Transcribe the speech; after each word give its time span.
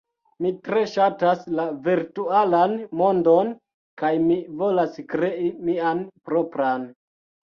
Mi 0.43 0.49
tre 0.67 0.79
ŝatas 0.91 1.43
la 1.57 1.65
virtualan 1.87 2.73
mondon, 3.01 3.51
kaj 4.03 4.11
mi 4.23 4.39
volas 4.63 4.97
krei 5.13 5.51
mian 5.69 6.01
propran. 6.31 6.89